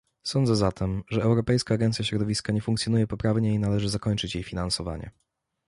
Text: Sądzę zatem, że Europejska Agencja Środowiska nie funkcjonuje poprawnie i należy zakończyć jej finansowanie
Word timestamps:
Sądzę 0.23 0.55
zatem, 0.55 1.03
że 1.09 1.21
Europejska 1.21 1.75
Agencja 1.75 2.05
Środowiska 2.05 2.53
nie 2.53 2.61
funkcjonuje 2.61 3.07
poprawnie 3.07 3.53
i 3.53 3.59
należy 3.59 3.89
zakończyć 3.89 4.35
jej 4.35 4.43
finansowanie 4.43 5.11